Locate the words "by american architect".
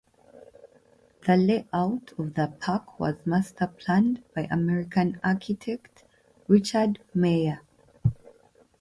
4.33-6.05